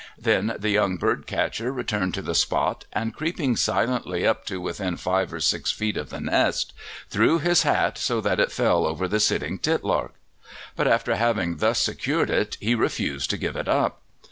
Then 0.17 0.55
the 0.57 0.71
young 0.71 0.97
birdcatcher 0.97 1.71
returned 1.71 2.15
to 2.15 2.23
the 2.23 2.33
spot, 2.33 2.85
and 2.91 3.13
creeping 3.13 3.55
quietly 3.55 4.25
up 4.25 4.47
to 4.47 4.59
within 4.59 4.97
five 4.97 5.31
or 5.31 5.39
six 5.39 5.71
feet 5.71 5.95
of 5.95 6.09
the 6.09 6.19
nest 6.19 6.73
threw 7.11 7.37
his 7.37 7.61
hat 7.61 7.99
so 7.99 8.19
that 8.19 8.39
it 8.39 8.51
fell 8.51 8.87
over 8.87 9.07
the 9.07 9.19
sitting 9.19 9.59
titlark; 9.59 10.15
but 10.75 10.87
after 10.87 11.15
having 11.15 11.57
thus 11.57 11.77
secured 11.77 12.31
it 12.31 12.57
he 12.59 12.73
refused 12.73 13.29
to 13.29 13.37
give 13.37 13.55
it 13.55 13.67
up. 13.67 14.01